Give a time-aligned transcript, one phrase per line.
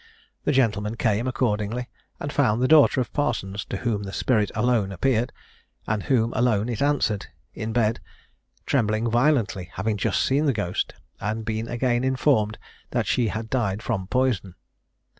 [0.45, 1.87] The gentleman came accordingly,
[2.19, 5.31] and found the daughter of Parsons, to whom the spirit alone appeared,
[5.85, 7.99] and whom alone it answered, in bed,
[8.65, 12.57] trembling violently, having just seen the ghost, and been again informed
[12.89, 14.55] that she had died from poison.